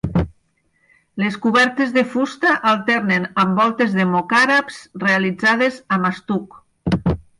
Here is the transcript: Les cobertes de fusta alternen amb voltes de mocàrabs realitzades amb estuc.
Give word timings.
Les 1.23 1.35
cobertes 1.43 1.91
de 1.97 2.03
fusta 2.13 2.53
alternen 2.71 3.27
amb 3.43 3.61
voltes 3.63 3.93
de 3.99 4.07
mocàrabs 4.15 4.81
realitzades 5.05 5.79
amb 5.99 6.09
estuc. 6.11 6.59